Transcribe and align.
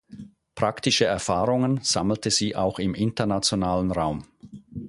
Praktische 0.55 1.05
Erfahrungen 1.05 1.81
sammelte 1.83 2.31
sie 2.31 2.55
auch 2.55 2.79
im 2.79 2.95
internationalen 2.95 3.91
Raum. 3.91 4.25